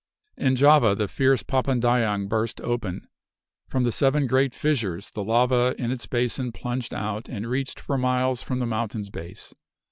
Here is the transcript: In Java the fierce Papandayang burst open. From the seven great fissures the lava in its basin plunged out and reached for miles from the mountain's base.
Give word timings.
In 0.35 0.55
Java 0.55 0.95
the 0.95 1.07
fierce 1.07 1.43
Papandayang 1.43 2.27
burst 2.27 2.59
open. 2.61 3.05
From 3.67 3.83
the 3.83 3.91
seven 3.91 4.25
great 4.25 4.55
fissures 4.55 5.11
the 5.11 5.23
lava 5.23 5.75
in 5.77 5.91
its 5.91 6.07
basin 6.07 6.51
plunged 6.51 6.91
out 6.91 7.29
and 7.29 7.47
reached 7.47 7.79
for 7.79 7.99
miles 7.99 8.41
from 8.41 8.57
the 8.57 8.65
mountain's 8.65 9.11
base. 9.11 9.53